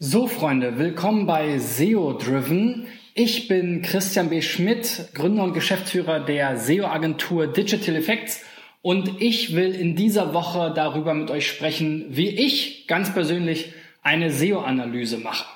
So, 0.00 0.28
Freunde, 0.28 0.78
willkommen 0.78 1.26
bei 1.26 1.58
SEO 1.58 2.12
Driven. 2.12 2.86
Ich 3.14 3.48
bin 3.48 3.82
Christian 3.82 4.30
B. 4.30 4.42
Schmidt, 4.42 5.08
Gründer 5.12 5.42
und 5.42 5.54
Geschäftsführer 5.54 6.20
der 6.20 6.56
SEO-Agentur 6.56 7.48
Digital 7.48 7.96
Effects 7.96 8.44
und 8.80 9.20
ich 9.20 9.56
will 9.56 9.74
in 9.74 9.96
dieser 9.96 10.34
Woche 10.34 10.72
darüber 10.72 11.14
mit 11.14 11.32
euch 11.32 11.48
sprechen, 11.48 12.06
wie 12.10 12.28
ich 12.28 12.86
ganz 12.86 13.12
persönlich 13.12 13.72
eine 14.00 14.30
SEO-Analyse 14.30 15.18
mache. 15.18 15.46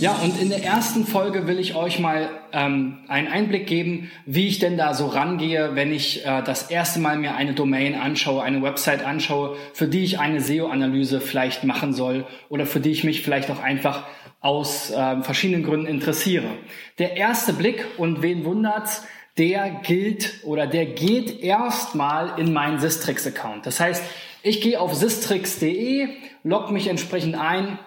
Ja, 0.00 0.14
und 0.14 0.40
in 0.40 0.48
der 0.48 0.64
ersten 0.64 1.06
Folge 1.06 1.46
will 1.46 1.58
ich 1.58 1.74
euch 1.74 1.98
mal 1.98 2.30
ähm, 2.52 3.00
einen 3.08 3.28
Einblick 3.28 3.66
geben, 3.66 4.10
wie 4.24 4.48
ich 4.48 4.58
denn 4.58 4.78
da 4.78 4.94
so 4.94 5.06
rangehe, 5.06 5.72
wenn 5.74 5.92
ich 5.92 6.24
äh, 6.24 6.42
das 6.42 6.70
erste 6.70 7.00
Mal 7.00 7.18
mir 7.18 7.34
eine 7.34 7.52
Domain 7.52 7.94
anschaue, 7.94 8.42
eine 8.42 8.62
Website 8.62 9.04
anschaue, 9.04 9.58
für 9.74 9.88
die 9.88 10.02
ich 10.02 10.18
eine 10.18 10.40
SEO-Analyse 10.40 11.20
vielleicht 11.20 11.64
machen 11.64 11.92
soll 11.92 12.24
oder 12.48 12.64
für 12.64 12.80
die 12.80 12.92
ich 12.92 13.04
mich 13.04 13.20
vielleicht 13.20 13.50
auch 13.50 13.62
einfach 13.62 14.04
aus 14.40 14.90
äh, 14.90 15.20
verschiedenen 15.20 15.64
Gründen 15.64 15.86
interessiere. 15.86 16.48
Der 16.98 17.18
erste 17.18 17.52
Blick, 17.52 17.84
und 17.98 18.22
wen 18.22 18.46
wundert's, 18.46 19.04
der 19.36 19.68
gilt 19.82 20.40
oder 20.44 20.66
der 20.66 20.86
geht 20.86 21.42
erstmal 21.42 22.38
in 22.38 22.54
meinen 22.54 22.78
Sistrix-Account. 22.78 23.66
Das 23.66 23.80
heißt, 23.80 24.02
ich 24.42 24.62
gehe 24.62 24.80
auf 24.80 24.94
sistrix.de, 24.94 26.08
logge 26.42 26.72
mich 26.72 26.86
entsprechend 26.86 27.38
ein 27.38 27.78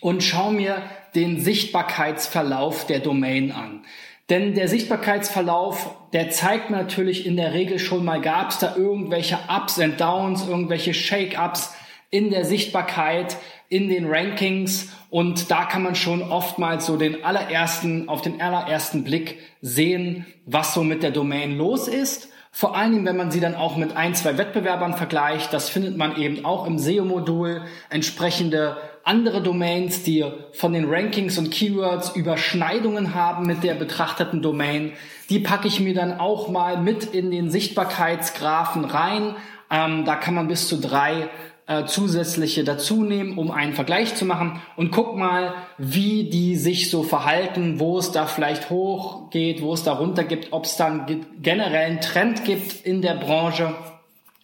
und 0.00 0.22
schaue 0.22 0.52
mir 0.52 0.82
den 1.14 1.40
Sichtbarkeitsverlauf 1.40 2.86
der 2.86 3.00
Domain 3.00 3.52
an. 3.52 3.84
Denn 4.30 4.54
der 4.54 4.68
Sichtbarkeitsverlauf, 4.68 5.94
der 6.12 6.30
zeigt 6.30 6.70
natürlich 6.70 7.26
in 7.26 7.36
der 7.36 7.52
Regel 7.52 7.78
schon 7.78 8.04
mal, 8.04 8.20
gab 8.20 8.50
es 8.50 8.58
da 8.58 8.74
irgendwelche 8.74 9.38
Ups 9.48 9.78
and 9.78 10.00
Downs, 10.00 10.48
irgendwelche 10.48 10.94
Shake-Ups 10.94 11.74
in 12.10 12.30
der 12.30 12.44
Sichtbarkeit, 12.44 13.36
in 13.68 13.88
den 13.88 14.06
Rankings 14.06 14.92
und 15.10 15.50
da 15.50 15.64
kann 15.64 15.82
man 15.82 15.94
schon 15.94 16.22
oftmals 16.22 16.86
so 16.86 16.96
den 16.96 17.24
allerersten, 17.24 18.08
auf 18.08 18.22
den 18.22 18.40
allerersten 18.40 19.04
Blick 19.04 19.38
sehen, 19.60 20.26
was 20.46 20.74
so 20.74 20.82
mit 20.82 21.02
der 21.02 21.10
Domain 21.10 21.56
los 21.56 21.86
ist. 21.86 22.28
Vor 22.50 22.76
allen 22.76 22.92
Dingen, 22.92 23.06
wenn 23.06 23.16
man 23.16 23.30
sie 23.30 23.40
dann 23.40 23.54
auch 23.54 23.76
mit 23.76 23.96
ein, 23.96 24.14
zwei 24.14 24.38
Wettbewerbern 24.38 24.94
vergleicht, 24.94 25.52
das 25.52 25.68
findet 25.68 25.96
man 25.96 26.16
eben 26.16 26.44
auch 26.44 26.66
im 26.66 26.78
SEO-Modul, 26.78 27.62
entsprechende 27.90 28.76
andere 29.04 29.42
Domains, 29.42 30.02
die 30.02 30.24
von 30.52 30.72
den 30.72 30.86
Rankings 30.88 31.38
und 31.38 31.50
Keywords 31.50 32.16
Überschneidungen 32.16 33.14
haben 33.14 33.46
mit 33.46 33.62
der 33.62 33.74
betrachteten 33.74 34.42
Domain. 34.42 34.92
Die 35.30 35.38
packe 35.38 35.68
ich 35.68 35.80
mir 35.80 35.94
dann 35.94 36.18
auch 36.18 36.48
mal 36.48 36.80
mit 36.80 37.04
in 37.04 37.30
den 37.30 37.50
Sichtbarkeitsgraphen 37.50 38.84
rein. 38.84 39.36
Ähm, 39.70 40.04
da 40.04 40.16
kann 40.16 40.34
man 40.34 40.48
bis 40.48 40.68
zu 40.68 40.80
drei 40.80 41.28
äh, 41.66 41.86
zusätzliche 41.86 42.64
dazu 42.64 43.02
nehmen, 43.02 43.38
um 43.38 43.50
einen 43.50 43.74
Vergleich 43.74 44.14
zu 44.14 44.24
machen 44.24 44.60
und 44.76 44.90
guck 44.90 45.16
mal, 45.16 45.54
wie 45.78 46.28
die 46.28 46.56
sich 46.56 46.90
so 46.90 47.02
verhalten, 47.02 47.80
wo 47.80 47.98
es 47.98 48.12
da 48.12 48.26
vielleicht 48.26 48.70
hoch 48.70 49.30
geht, 49.30 49.62
wo 49.62 49.72
es 49.72 49.82
da 49.82 49.92
runter 49.92 50.24
gibt, 50.24 50.52
ob 50.52 50.64
es 50.64 50.76
da 50.76 50.86
einen 50.86 51.26
generellen 51.40 52.00
Trend 52.00 52.44
gibt 52.44 52.84
in 52.84 53.00
der 53.00 53.14
Branche 53.14 53.74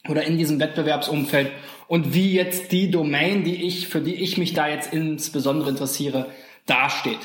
oder 0.08 0.24
in 0.24 0.38
diesem 0.38 0.60
Wettbewerbsumfeld 0.60 1.50
und 1.88 2.14
wie 2.14 2.32
jetzt 2.32 2.72
die 2.72 2.90
Domain, 2.90 3.44
die 3.44 3.66
ich, 3.66 3.88
für 3.88 4.00
die 4.00 4.14
ich 4.14 4.38
mich 4.38 4.54
da 4.54 4.68
jetzt 4.68 4.92
insbesondere 4.92 5.70
interessiere, 5.70 6.26
dasteht. 6.66 7.18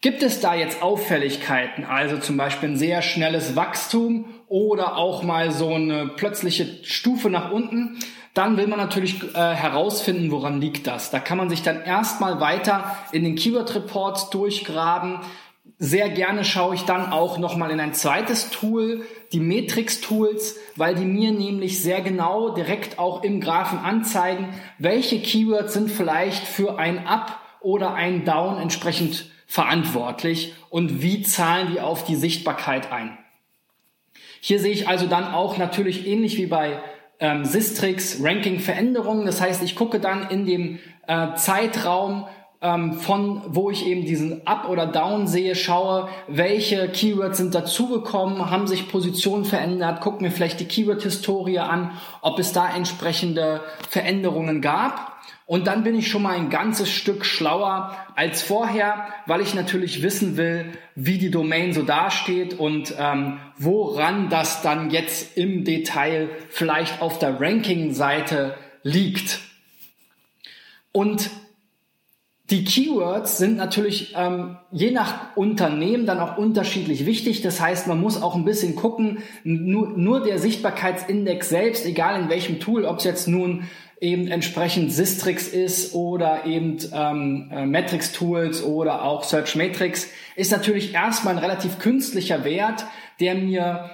Gibt 0.00 0.22
es 0.22 0.40
da 0.40 0.54
jetzt 0.54 0.82
Auffälligkeiten, 0.82 1.84
also 1.84 2.18
zum 2.18 2.36
Beispiel 2.36 2.70
ein 2.70 2.76
sehr 2.76 3.02
schnelles 3.02 3.56
Wachstum 3.56 4.26
oder 4.46 4.96
auch 4.96 5.22
mal 5.22 5.50
so 5.50 5.74
eine 5.74 6.06
plötzliche 6.06 6.84
Stufe 6.84 7.30
nach 7.30 7.50
unten? 7.50 7.98
Dann 8.34 8.58
will 8.58 8.66
man 8.66 8.78
natürlich 8.78 9.34
äh, 9.34 9.54
herausfinden, 9.54 10.30
woran 10.30 10.60
liegt 10.60 10.86
das. 10.86 11.10
Da 11.10 11.18
kann 11.18 11.38
man 11.38 11.48
sich 11.48 11.62
dann 11.62 11.82
erstmal 11.82 12.38
weiter 12.38 12.96
in 13.10 13.24
den 13.24 13.34
Keyword 13.34 13.74
Reports 13.74 14.28
durchgraben, 14.28 15.20
sehr 15.78 16.08
gerne 16.08 16.44
schaue 16.44 16.74
ich 16.74 16.82
dann 16.82 17.12
auch 17.12 17.38
nochmal 17.38 17.70
in 17.70 17.80
ein 17.80 17.92
zweites 17.92 18.50
Tool, 18.50 19.04
die 19.32 19.40
Matrix-Tools, 19.40 20.56
weil 20.76 20.94
die 20.94 21.04
mir 21.04 21.32
nämlich 21.32 21.82
sehr 21.82 22.00
genau 22.00 22.50
direkt 22.50 22.98
auch 22.98 23.22
im 23.22 23.40
Graphen 23.40 23.78
anzeigen, 23.78 24.54
welche 24.78 25.20
Keywords 25.20 25.74
sind 25.74 25.90
vielleicht 25.90 26.46
für 26.46 26.78
ein 26.78 27.06
Up 27.06 27.38
oder 27.60 27.94
ein 27.94 28.24
Down 28.24 28.58
entsprechend 28.58 29.30
verantwortlich 29.46 30.54
und 30.70 31.02
wie 31.02 31.22
zahlen 31.22 31.72
die 31.72 31.80
auf 31.80 32.04
die 32.04 32.16
Sichtbarkeit 32.16 32.90
ein. 32.90 33.18
Hier 34.40 34.60
sehe 34.60 34.72
ich 34.72 34.88
also 34.88 35.06
dann 35.06 35.32
auch 35.32 35.58
natürlich 35.58 36.06
ähnlich 36.06 36.36
wie 36.36 36.46
bei 36.46 36.80
ähm, 37.20 37.44
Sistrix 37.44 38.22
Ranking-Veränderungen. 38.22 39.26
Das 39.26 39.40
heißt, 39.40 39.62
ich 39.62 39.76
gucke 39.76 40.00
dann 40.00 40.28
in 40.30 40.46
dem 40.46 40.78
äh, 41.06 41.34
Zeitraum, 41.34 42.26
ähm, 42.66 42.94
von 42.94 43.42
wo 43.46 43.70
ich 43.70 43.86
eben 43.86 44.04
diesen 44.04 44.44
Up 44.44 44.68
oder 44.68 44.86
Down 44.86 45.28
sehe, 45.28 45.54
schaue, 45.54 46.08
welche 46.26 46.88
Keywords 46.88 47.38
sind 47.38 47.54
dazugekommen, 47.54 48.50
haben 48.50 48.66
sich 48.66 48.88
Positionen 48.88 49.44
verändert, 49.44 50.00
gucke 50.00 50.22
mir 50.22 50.32
vielleicht 50.32 50.58
die 50.58 50.64
Keyword-Historie 50.64 51.60
an, 51.60 51.92
ob 52.22 52.40
es 52.40 52.52
da 52.52 52.74
entsprechende 52.74 53.60
Veränderungen 53.88 54.60
gab. 54.60 55.12
Und 55.46 55.68
dann 55.68 55.84
bin 55.84 55.94
ich 55.94 56.10
schon 56.10 56.22
mal 56.22 56.34
ein 56.34 56.50
ganzes 56.50 56.90
Stück 56.90 57.24
schlauer 57.24 57.96
als 58.16 58.42
vorher, 58.42 59.06
weil 59.26 59.40
ich 59.40 59.54
natürlich 59.54 60.02
wissen 60.02 60.36
will, 60.36 60.72
wie 60.96 61.18
die 61.18 61.30
Domain 61.30 61.72
so 61.72 61.82
dasteht 61.82 62.58
und 62.58 62.92
ähm, 62.98 63.38
woran 63.56 64.28
das 64.28 64.62
dann 64.62 64.90
jetzt 64.90 65.36
im 65.36 65.64
Detail 65.64 66.30
vielleicht 66.48 67.00
auf 67.00 67.20
der 67.20 67.40
Ranking-Seite 67.40 68.56
liegt. 68.82 69.38
Und 70.90 71.30
die 72.50 72.64
Keywords 72.64 73.38
sind 73.38 73.56
natürlich 73.56 74.14
ähm, 74.16 74.56
je 74.70 74.92
nach 74.92 75.36
Unternehmen 75.36 76.06
dann 76.06 76.20
auch 76.20 76.38
unterschiedlich 76.38 77.04
wichtig. 77.04 77.42
Das 77.42 77.60
heißt, 77.60 77.88
man 77.88 78.00
muss 78.00 78.22
auch 78.22 78.36
ein 78.36 78.44
bisschen 78.44 78.76
gucken, 78.76 79.18
nur, 79.42 79.88
nur 79.96 80.22
der 80.22 80.38
Sichtbarkeitsindex 80.38 81.48
selbst, 81.48 81.84
egal 81.86 82.20
in 82.22 82.28
welchem 82.28 82.60
Tool, 82.60 82.84
ob 82.84 82.98
es 82.98 83.04
jetzt 83.04 83.26
nun 83.26 83.64
eben 84.00 84.28
entsprechend 84.28 84.92
Sistrix 84.92 85.48
ist 85.48 85.94
oder 85.94 86.44
eben 86.44 86.78
ähm, 86.92 87.50
äh, 87.52 87.66
Metrics 87.66 88.12
Tools 88.12 88.62
oder 88.62 89.02
auch 89.02 89.24
Search 89.24 89.56
Matrix, 89.56 90.08
ist 90.36 90.52
natürlich 90.52 90.94
erstmal 90.94 91.34
ein 91.34 91.42
relativ 91.42 91.80
künstlicher 91.80 92.44
Wert, 92.44 92.84
der 93.18 93.34
mir 93.34 93.90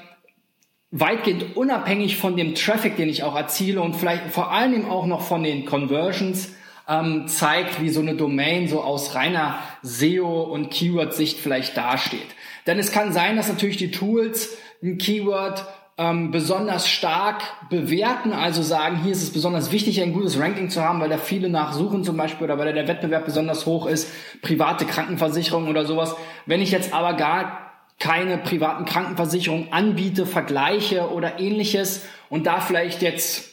weitgehend 0.90 1.56
unabhängig 1.56 2.18
von 2.18 2.36
dem 2.36 2.54
Traffic, 2.54 2.96
den 2.96 3.08
ich 3.08 3.22
auch 3.22 3.34
erziele 3.34 3.80
und 3.80 3.96
vielleicht 3.96 4.24
vor 4.26 4.52
allem 4.52 4.90
auch 4.90 5.06
noch 5.06 5.22
von 5.22 5.42
den 5.42 5.64
Conversions 5.64 6.50
ähm, 6.88 7.28
zeigt, 7.28 7.80
wie 7.80 7.90
so 7.90 8.00
eine 8.00 8.14
Domain 8.14 8.68
so 8.68 8.80
aus 8.82 9.14
reiner 9.14 9.58
SEO- 9.82 10.42
und 10.42 10.70
Keyword-Sicht 10.70 11.38
vielleicht 11.38 11.76
dasteht. 11.76 12.26
Denn 12.66 12.78
es 12.78 12.92
kann 12.92 13.12
sein, 13.12 13.36
dass 13.36 13.48
natürlich 13.48 13.76
die 13.76 13.90
Tools 13.90 14.56
ein 14.82 14.98
Keyword 14.98 15.64
ähm, 15.98 16.30
besonders 16.30 16.88
stark 16.88 17.42
bewerten, 17.68 18.32
also 18.32 18.62
sagen, 18.62 19.02
hier 19.02 19.12
ist 19.12 19.22
es 19.22 19.32
besonders 19.32 19.72
wichtig, 19.72 20.00
ein 20.02 20.12
gutes 20.12 20.38
Ranking 20.38 20.70
zu 20.70 20.82
haben, 20.82 21.00
weil 21.00 21.10
da 21.10 21.18
viele 21.18 21.48
nachsuchen 21.48 22.02
zum 22.02 22.16
Beispiel 22.16 22.44
oder 22.44 22.58
weil 22.58 22.72
der 22.72 22.88
Wettbewerb 22.88 23.24
besonders 23.24 23.66
hoch 23.66 23.86
ist, 23.86 24.08
private 24.40 24.86
Krankenversicherung 24.86 25.68
oder 25.68 25.84
sowas. 25.84 26.14
Wenn 26.46 26.62
ich 26.62 26.70
jetzt 26.70 26.94
aber 26.94 27.14
gar 27.14 27.72
keine 27.98 28.38
privaten 28.38 28.84
Krankenversicherungen 28.84 29.72
anbiete, 29.72 30.26
vergleiche 30.26 31.10
oder 31.10 31.38
ähnliches 31.38 32.06
und 32.30 32.46
da 32.46 32.60
vielleicht 32.60 33.02
jetzt 33.02 33.52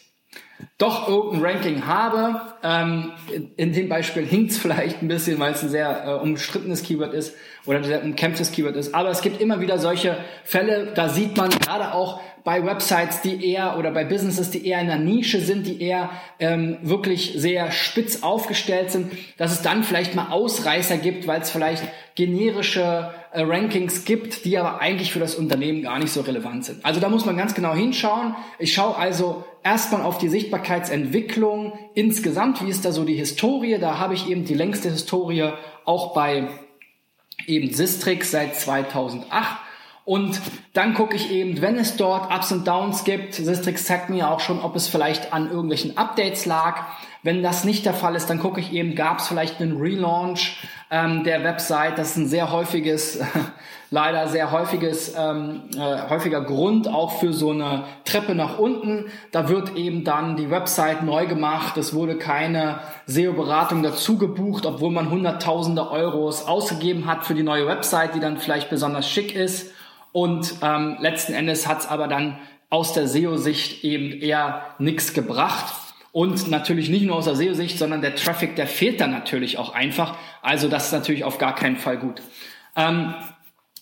doch 0.79 1.09
irgendein 1.09 1.41
Ranking 1.41 1.85
habe. 1.85 2.41
Ähm, 2.63 3.12
in, 3.57 3.73
dem 3.73 3.90
Beispiel 3.90 4.25
hinkt 4.25 4.51
es 4.51 4.57
vielleicht 4.57 5.03
ein 5.03 5.07
bisschen, 5.07 5.38
weil 5.38 5.51
es 5.51 5.62
ein 5.62 5.69
sehr 5.69 6.06
äh, 6.06 6.13
umstrittenes 6.23 6.84
Keyword 6.84 7.13
ist 7.13 7.35
oder 7.66 7.78
ein 7.78 7.84
sehr 7.84 8.03
umkämpftes 8.03 8.51
Keyword 8.51 8.75
ist. 8.78 8.95
Aber 8.95 9.09
es 9.09 9.22
gibt 9.22 9.40
immer 9.41 9.59
wieder 9.59 9.78
solche 9.78 10.17
Fälle, 10.43 10.93
da 10.96 11.09
sieht 11.09 11.37
man 11.37 11.49
gerade 11.49 11.93
auch 11.93 12.22
bei 12.46 12.66
Websites, 12.66 13.22
die 13.22 13.52
eher 13.52 13.78
oder 13.78 13.91
bei 13.91 14.05
Businesses, 14.05 14.49
die 14.52 14.66
eher 14.66 14.79
in 14.79 14.87
der 14.87 14.97
Nische 14.97 15.41
sind, 15.41 15.67
die 15.67 15.81
eher 15.81 16.09
ähm, 16.40 16.78
wirklich 16.82 17.34
sehr 17.35 17.72
spitz 17.72 18.23
aufgestellt 18.23 18.91
sind, 18.91 19.11
dass 19.37 19.52
es 19.52 19.61
dann 19.61 19.84
vielleicht 19.84 20.16
mal 20.16 20.29
Ausreißer 20.29 20.97
gibt, 20.97 21.28
weil 21.28 21.41
es 21.41 21.52
vielleicht 21.52 21.84
generische 22.16 23.14
äh, 23.32 23.41
Rankings 23.41 24.05
gibt, 24.05 24.46
die 24.46 24.58
aber 24.58 24.79
eigentlich 24.79 25.11
für 25.11 25.20
das 25.20 25.35
Unternehmen 25.35 25.84
gar 25.84 25.99
nicht 25.99 26.11
so 26.11 26.22
relevant 26.22 26.66
sind. 26.66 26.85
Also 26.85 26.99
da 26.99 27.09
muss 27.09 27.25
man 27.25 27.37
ganz 27.37 27.53
genau 27.53 27.73
hinschauen. 27.73 28.35
Ich 28.58 28.73
schaue 28.73 28.96
also 28.96 29.43
erstmal 29.64 30.02
auf 30.02 30.17
die 30.17 30.29
Sichtbarkeitsentwicklung 30.70 31.74
insgesamt. 31.96 32.64
Wie 32.64 32.70
ist 32.70 32.86
da 32.86 32.92
so 32.92 33.04
die 33.04 33.16
Historie? 33.16 33.80
Da 33.80 33.98
habe 33.98 34.14
ich 34.14 34.30
eben 34.30 34.46
die 34.46 34.54
längste 34.54 34.90
Historie 34.90 35.52
auch 35.86 36.14
bei 36.14 36.48
eben 37.48 37.74
Sistrix 37.74 38.32
seit 38.32 38.56
2008. 38.56 39.58
Und 40.06 40.40
dann 40.74 40.94
gucke 40.94 41.16
ich 41.16 41.32
eben, 41.32 41.62
wenn 41.62 41.78
es 41.78 41.96
dort 41.96 42.32
Ups 42.32 42.52
und 42.52 42.68
Downs 42.68 43.04
gibt, 43.04 43.34
Sistrix 43.36 43.86
zeigt 43.86 44.10
mir 44.10 44.30
auch 44.30 44.40
schon, 44.40 44.60
ob 44.60 44.76
es 44.76 44.88
vielleicht 44.88 45.34
an 45.34 45.50
irgendwelchen 45.50 45.98
Updates 45.98 46.46
lag. 46.46 46.84
Wenn 47.22 47.44
das 47.44 47.64
nicht 47.64 47.86
der 47.86 47.94
Fall 47.94 48.16
ist, 48.16 48.28
dann 48.28 48.40
gucke 48.40 48.60
ich 48.60 48.72
eben, 48.72 48.96
gab 48.96 49.20
es 49.20 49.28
vielleicht 49.28 49.62
einen 49.62 49.78
Relaunch 49.78 50.58
ähm, 50.91 51.24
der 51.24 51.44
Website. 51.44 51.97
Das 51.97 52.12
ist 52.12 52.18
ein 52.18 52.28
sehr 52.28 52.52
häufiges 52.52 53.20
leider 53.91 54.28
sehr 54.28 54.52
häufiges, 54.52 55.16
ähm, 55.18 55.62
äh, 55.76 56.09
häufiger 56.09 56.41
Grund 56.41 56.88
auch 56.88 57.20
für 57.20 57.34
so 57.34 57.52
eine 57.52 57.86
Treppe 58.06 58.36
nach 58.36 58.59
unten. 58.59 59.06
Da 59.32 59.50
wird 59.50 59.76
eben 59.76 60.03
dann 60.03 60.36
die 60.36 60.50
Website 60.50 61.03
neu 61.03 61.26
gemacht. 61.26 61.78
Es 61.78 61.94
wurde 61.94 62.18
keine 62.18 62.80
SEO-Beratung 63.08 63.84
dazu 63.84 64.18
gebucht, 64.18 64.66
obwohl 64.66 64.91
man 64.91 65.09
hunderttausende 65.09 65.90
Euros 65.90 66.46
ausgegeben 66.46 67.06
hat 67.08 67.26
für 67.26 67.34
die 67.34 67.44
neue 67.44 67.68
Website, 67.68 68.16
die 68.16 68.20
dann 68.20 68.38
vielleicht 68.38 68.70
besonders 68.70 69.09
schick 69.09 69.35
ist. 69.35 69.72
Und 70.12 70.56
ähm, 70.62 70.97
letzten 71.00 71.34
Endes 71.34 71.68
hat 71.68 71.80
es 71.80 71.88
aber 71.88 72.08
dann 72.08 72.38
aus 72.70 72.94
der 72.94 73.08
SEO-Sicht 73.08 73.84
eben 73.84 74.12
eher 74.22 74.62
nichts 74.78 75.14
gebracht. 75.14 75.74
Und 76.20 76.50
natürlich 76.50 76.90
nicht 76.90 77.06
nur 77.06 77.16
aus 77.16 77.24
der 77.24 77.36
SEO-Sicht, 77.36 77.80
sondern 77.80 78.02
der 78.02 78.14
Traffic, 78.14 78.58
der 78.58 78.68
fehlt 78.68 79.00
dann 79.00 79.12
natürlich 79.12 79.58
auch 79.58 79.74
einfach. 79.74 80.18
Also 80.42 80.68
das 80.68 80.88
ist 80.88 80.92
natürlich 80.92 81.24
auf 81.24 81.38
gar 81.38 81.56
keinen 81.56 81.78
Fall 81.78 81.98
gut. 81.98 82.22
Ähm, 82.76 83.14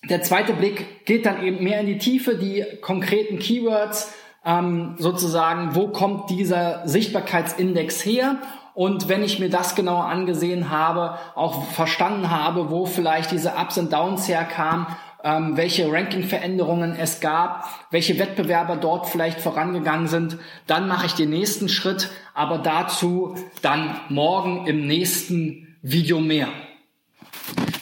der 0.07 0.21
zweite 0.21 0.53
Blick 0.53 1.03
geht 1.07 1.25
dann 1.25 1.43
eben 1.43 1.63
mehr 1.63 1.79
in 1.79 1.87
die 1.87 1.97
Tiefe, 1.97 2.35
die 2.35 2.63
konkreten 2.79 3.39
Keywords, 3.39 4.13
ähm, 4.45 4.93
sozusagen, 4.99 5.73
wo 5.73 5.87
kommt 5.87 6.29
dieser 6.29 6.87
Sichtbarkeitsindex 6.87 8.05
her? 8.05 8.37
Und 8.75 9.09
wenn 9.09 9.23
ich 9.23 9.39
mir 9.39 9.49
das 9.49 9.73
genauer 9.73 10.05
angesehen 10.05 10.69
habe, 10.69 11.17
auch 11.33 11.63
verstanden 11.71 12.29
habe, 12.29 12.69
wo 12.69 12.85
vielleicht 12.85 13.31
diese 13.31 13.53
Ups 13.53 13.79
und 13.79 13.91
Downs 13.91 14.27
herkamen, 14.27 14.85
ähm, 15.27 15.57
welche 15.57 15.91
Ranking-Veränderungen 15.91 16.95
es 16.97 17.19
gab, 17.19 17.67
welche 17.91 18.17
Wettbewerber 18.17 18.77
dort 18.77 19.09
vielleicht 19.09 19.41
vorangegangen 19.41 20.07
sind. 20.07 20.37
Dann 20.67 20.87
mache 20.87 21.07
ich 21.07 21.15
den 21.15 21.31
nächsten 21.31 21.67
Schritt, 21.67 22.09
aber 22.33 22.59
dazu 22.59 23.35
dann 23.61 23.99
morgen 24.07 24.67
im 24.67 24.87
nächsten 24.87 25.75
Video 25.81 26.21
mehr. 26.21 26.47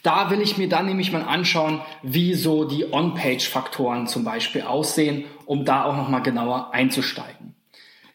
Da 0.02 0.32
will 0.32 0.42
ich 0.42 0.58
mir 0.58 0.68
dann 0.68 0.88
nämlich 0.88 1.12
mal 1.12 1.22
anschauen, 1.22 1.82
wie 2.02 2.34
so 2.34 2.66
die 2.66 2.92
On-Page-Faktoren 2.92 4.08
zum 4.08 4.24
Beispiel 4.24 4.64
aussehen, 4.64 5.26
um 5.46 5.66
da 5.66 5.84
auch 5.84 5.96
nochmal 5.96 6.24
genauer 6.24 6.74
einzusteigen. 6.74 7.54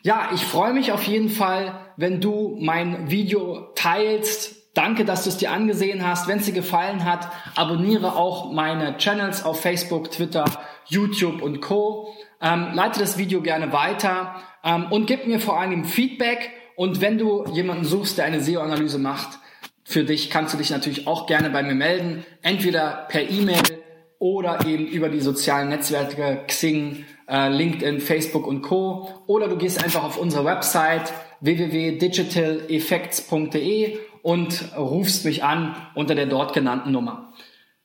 Ja, 0.03 0.31
ich 0.35 0.45
freue 0.45 0.73
mich 0.73 0.91
auf 0.91 1.05
jeden 1.05 1.29
Fall, 1.29 1.79
wenn 1.97 2.21
du 2.21 2.57
mein 2.61 3.11
Video 3.11 3.69
teilst, 3.77 4.60
Danke, 4.75 5.05
dass 5.05 5.25
du 5.25 5.31
es 5.31 5.37
dir 5.37 5.51
angesehen 5.51 6.07
hast. 6.07 6.29
Wenn 6.29 6.39
es 6.39 6.47
dir 6.47 6.53
gefallen 6.53 7.05
hat, 7.05 7.29
abonniere 7.57 8.15
auch 8.15 8.53
meine 8.53 8.97
Channels 8.99 9.45
auf 9.45 9.61
Facebook, 9.61 10.13
Twitter, 10.13 10.45
YouTube 10.87 11.43
und 11.43 11.61
Co. 11.61 12.15
Ähm, 12.41 12.69
leite 12.75 13.01
das 13.01 13.19
Video 13.19 13.43
gerne 13.43 13.73
weiter 13.73 14.37
ähm, 14.63 14.87
und 14.91 15.07
gib 15.07 15.27
mir 15.27 15.41
vor 15.41 15.61
allem 15.61 15.85
Feedback. 15.85 16.53
Und 16.77 17.01
wenn 17.01 17.19
du 17.19 17.45
jemanden 17.53 17.85
suchst, 17.85 18.19
der 18.19 18.27
eine 18.27 18.41
SEO-Analyse 18.41 18.99
macht, 18.99 19.41
für 19.83 20.05
dich 20.05 20.31
kannst 20.31 20.55
du 20.55 20.59
dich 20.59 20.71
natürlich 20.71 21.09
auch 21.09 21.27
gerne 21.27 21.51
bei 21.51 21.65
mir 21.65 21.75
melden. 21.75 22.25
Entweder 22.43 23.07
per 23.09 23.29
E-Mail 23.29 23.81
oder 24.21 24.65
eben 24.67 24.87
über 24.87 25.09
die 25.09 25.21
sozialen 25.21 25.71
Netzwerke 25.71 26.45
Xing, 26.47 27.05
äh, 27.29 27.49
LinkedIn, 27.49 27.99
Facebook 28.01 28.47
und 28.47 28.63
Co. 28.63 29.09
Oder 29.27 29.49
du 29.49 29.57
gehst 29.57 29.83
einfach 29.83 30.05
auf 30.05 30.17
unsere 30.17 30.45
Website 30.45 31.13
www.digitaleffects.de 31.41 33.99
und 34.23 34.77
rufst 34.77 35.25
mich 35.25 35.45
an 35.45 35.75
unter 35.95 36.15
der 36.15 36.27
dort 36.27 36.53
genannten 36.53 36.93
Nummer. 36.93 37.33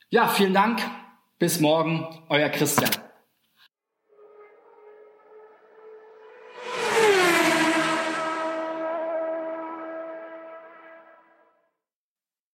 Ja, 0.09 0.27
vielen 0.27 0.53
Dank. 0.53 0.81
Bis 1.39 1.59
morgen, 1.59 2.07
euer 2.29 2.49
Christian. 2.49 3.04